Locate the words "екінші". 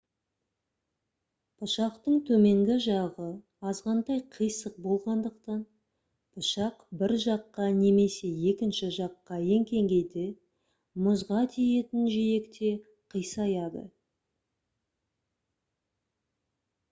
8.53-8.89